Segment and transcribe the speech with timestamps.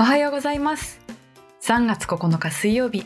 [0.00, 0.98] おはようございます。
[1.60, 3.04] 3月9日水曜日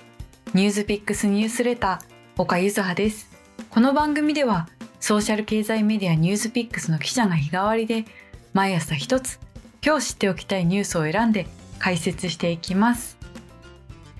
[0.54, 3.28] ニュースピックスニュースレター岡ゆずはです。
[3.68, 4.68] この番組では
[5.00, 8.04] ソーシャル経済メディアニュースピックスの記者が日替わりで
[8.52, 9.40] 毎朝一つ
[9.84, 11.48] 今日知っておきたいニュースを選んで
[11.80, 13.18] 解説していきます。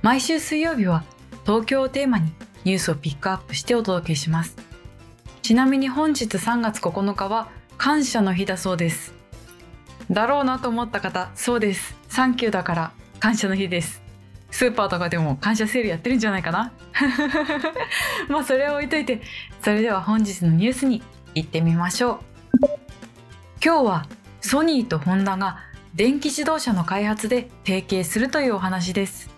[0.03, 1.05] 毎週水曜日は
[1.47, 2.33] 東京をテーマに
[2.65, 4.57] ニュースをピックアップしてお届けします。
[5.43, 9.14] ちなみに本日3月9日は感謝の日だそうです。
[10.11, 11.97] だろうなと思った方そうです。
[12.09, 14.03] サンキューだから感謝の日です。
[14.51, 16.73] スーパーとかでも感謝セールやってるんじゃないかな。
[18.29, 19.21] まあそれは置いといて
[19.63, 21.03] それでは本日のニュースに
[21.35, 22.21] 行ってみましょう。
[23.65, 24.07] 今日は
[24.41, 25.59] ソニーとホンダが
[25.95, 29.31] 電気自動車の開発で提携するというお話です。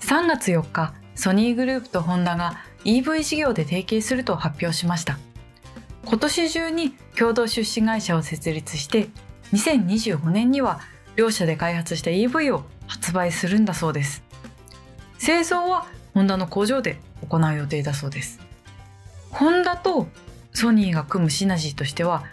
[0.00, 5.18] 3月4日ソニーグループとホンダが EV 事業で提携すると発表しました。
[6.04, 9.08] 今年中に共同出資会社を設立して
[9.52, 10.80] 2025年には
[11.16, 14.22] 両社で開発した EV を発売するんだそうです。
[15.18, 18.40] 製造はホンダの工場で行う予定だそうです。
[19.30, 20.08] ホンダと
[20.54, 22.24] ソニーが組むシナジーとしては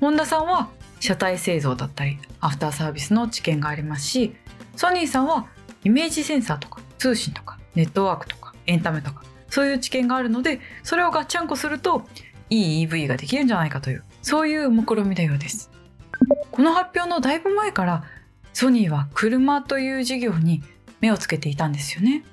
[0.00, 4.34] ホンダさんは車体製造だったりアフターサービスの知見がありますし
[4.76, 5.46] ソニーさんは
[5.84, 12.06] イメージセンサーとか通信とかネットワークとかエンタメとかそういう知見があるのでそれをガッチャンコすると
[12.50, 15.70] いい EV ができるんじゃないかというそういう目論見だようです。
[16.50, 18.04] この発表のだいぶ前から
[18.52, 20.62] ソニーは車という事業に
[21.00, 22.24] 目をつけていたんですよね。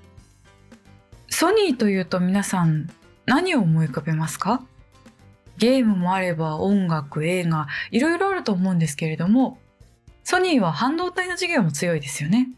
[1.29, 2.89] ソニーというと皆さん
[3.25, 4.63] 何を思い浮かべますか？
[5.57, 9.59] ゲームもあれば音楽映画いろいろあると思うんですけれども
[10.23, 12.49] ソニーは半導体の事業も強いですよね。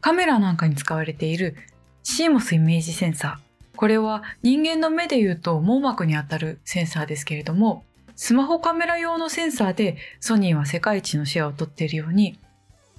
[0.00, 1.56] カメラなんかに使われている
[2.04, 3.76] CMOS イメージセンサー。
[3.76, 7.84] これは人間の目で言うと網膜にあたるセンサーですけれども
[8.16, 12.38] スマホカメラ用のセンサーでソニーは世界一のシェアを取っているように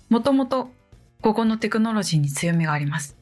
[0.10, 0.70] もともと
[1.22, 3.18] ここのテクノロジーに強みがあります。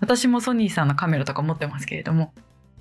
[0.00, 2.32] 私もソニーさんのカメラとか持ってますけれども、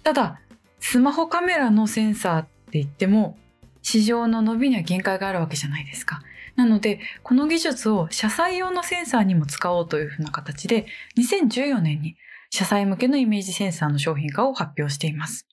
[0.02, 0.40] ただ、
[0.80, 3.38] スマホカメラのセンサーって言っても、
[3.84, 6.22] 市場の伸びには限界があるわけじゃないですか。
[6.56, 10.86] なので、この技術を車載用のセンサーにも使おうというふうな形で、
[11.18, 12.16] 2014年に
[12.50, 15.48] 車載向けのイメージセンサーの商品化を発表しています。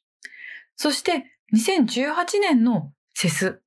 [0.77, 3.61] そして、2018年のセス、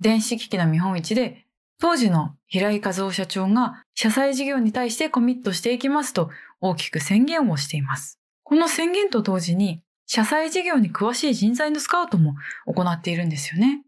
[0.00, 1.46] 電子機器の見本市で
[1.80, 6.28] 当時の平井和夫社長が社債事業に対してコミットしていきますと
[6.60, 8.18] 大きく宣言をしています。
[8.42, 12.34] この宣言と同時に社債事業に詳しい人材のスカウトも
[12.66, 13.84] 行っているんですよね。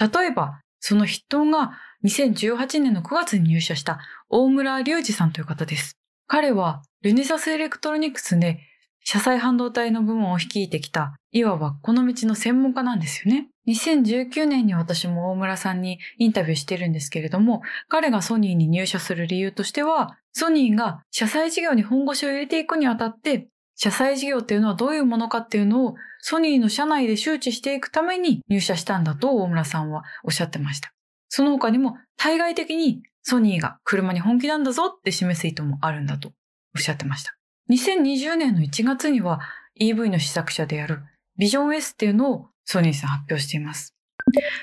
[0.00, 5.96] 例えば、その筆頭が2018年の9月に入社した大村隆二さんという方です。
[6.26, 8.58] 彼はルネサスエレクトロニクスで
[9.04, 13.48] 車載半導体の部門を率いてきた、いわばこの道の専門家なんですよね。
[13.68, 30.92] 2019年に私も大村さんにインタビューしてるんですけれども、彼がソニーに入社する理由としては、ソニーが車載事業に本腰を入れていくにあたって、車載事業っていうのはどういうものかっていうのをソニーの社内で周知していくために入社したんだと大村さんはおっしゃってました。
[31.28, 36.32] その他にも対外的にソニーが車に本気なんだぞって示す意図もあるんだと
[36.76, 37.39] おっしゃってました。
[37.70, 39.40] 2020年の1月には
[39.80, 41.02] EV の試作車である
[41.38, 43.94] ビジョン S っていうのをソニーさん発表しています。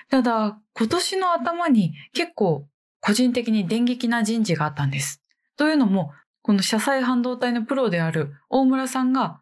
[0.09, 2.67] ただ、今年の頭に結構
[2.99, 5.21] 個人的に電撃な人事があったんです。
[5.55, 9.41] というのも、この車載半導体のプロである大村さんが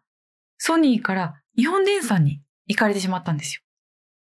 [0.58, 3.62] ソニーから日本電産に行かれてしまったんですよ。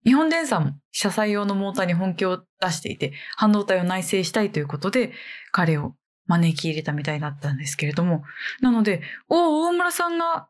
[0.06, 5.12] 日本電産も車載用のモーターに本気を出していて、半導体を内製したいということで、
[5.52, 5.96] 彼を
[6.28, 8.24] 招き入れたみたいだったんですけれども、
[8.62, 10.48] なので、お大村さんが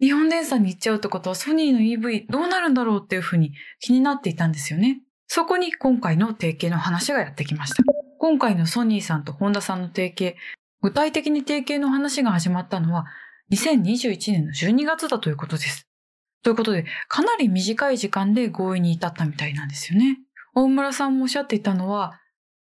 [0.00, 5.02] 日本電産に行っちゃうってことはソニーの EV どうなるんだろうっていうふうに気になっていたんですよね。
[5.26, 7.82] そこに今回の提携の話がやってきました。
[8.18, 10.36] 今回のソニーさんとホンダさんの提携、
[10.82, 13.04] 具体的に提携の話が始まったのは
[13.52, 15.86] 2021年の12月だということです。
[16.42, 20.18] ということで、かなり短い時間で合意に至ったみたいなんですよね。
[20.54, 22.19] 大村さんもおっしゃっていたのは、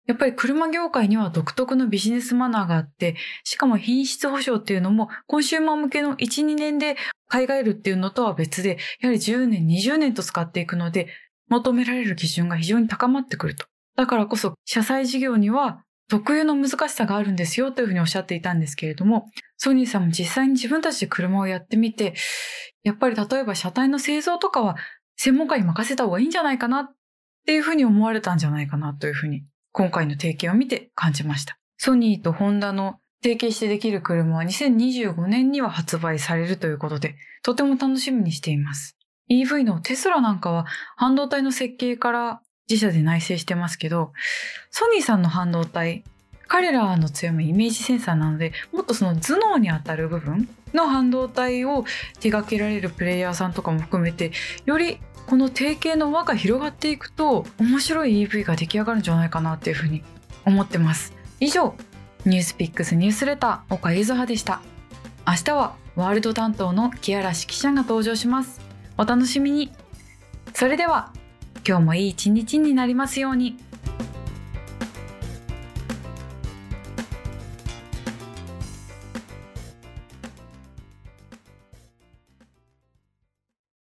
[0.09, 6.97] やっぱり車業界には独特のビジネスマナーがあって、しかも品質保証っていうのもコンシューマー向けの1、2年で
[7.28, 11.09] 買い替えるっていうのとは別で、やはり10年、20年と使っていくので、
[11.47, 13.67] 求められる基準が非常に高まってくると。
[13.97, 19.28] だからこそ、車載事業には特有の難しさがあるんですよというふうにおっしゃっていたんですけれども、
[19.58, 22.16] ソニーさんも実際に自分たちで車をやってみて、
[22.82, 24.76] やっぱり例えば車体の製造とかは
[25.17, 26.90] 専門家に任せた方がいいんじゃないかなっ
[27.46, 31.58] ていうふうに思われたんじゃないかなというふうに今回の提携を見て感じました。
[31.78, 38.98] ソニーとホンダの提携してできる車は2025年には発売されるということで、とても楽しみにしています。
[39.30, 44.14] EV のテスラなんかは半導体の設計から自社で内製してますけど、
[44.72, 46.04] ソニーさんの半導体、
[46.50, 51.86] 彼らの強みイメージセンサーなのでもっとその頭脳にあたる部分の半導体を
[52.20, 54.32] 手掛けられるプレイヤーさんとかも含めて
[54.66, 60.02] よりこの提携の輪が広がっていくと面白い EV が出来上がるんじゃないかなっていうふうに
[60.43, 61.14] 思ってます。
[61.40, 61.76] 以上
[62.26, 64.59] ニュースピックスニュースレター岡ゆずはでした。
[65.28, 68.59] 明日はワールド担当の木嵐記者が登場します。
[68.97, 69.72] お楽しみに。
[70.55, 71.14] それでは
[71.64, 73.55] 今日もいい一日になりますように。